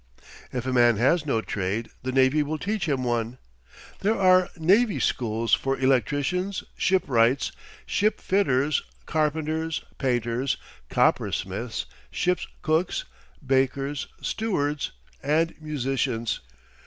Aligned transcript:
If 0.51 0.65
a 0.65 0.73
man 0.73 0.95
has 0.97 1.27
no 1.27 1.41
trade 1.41 1.91
the 2.01 2.11
navy 2.11 2.41
will 2.41 2.57
teach 2.57 2.89
him 2.89 3.03
one. 3.03 3.37
There 3.99 4.17
are 4.19 4.49
navy 4.57 4.99
schools 4.99 5.53
for 5.53 5.77
electricians, 5.77 6.63
shipwrights, 6.75 7.51
ship 7.85 8.19
fitters, 8.19 8.81
carpenters, 9.05 9.83
painters, 9.99 10.57
coppersmiths, 10.89 11.85
ship's 12.09 12.47
cooks, 12.63 13.05
bakers, 13.45 14.07
stewards, 14.23 14.89
and 15.21 15.53
musicians. 15.61 16.39